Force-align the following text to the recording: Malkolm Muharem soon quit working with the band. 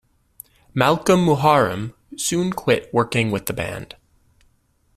Malkolm 0.73 1.23
Muharem 1.23 1.93
soon 2.17 2.51
quit 2.53 2.91
working 2.91 3.29
with 3.29 3.45
the 3.45 3.53
band. 3.53 3.95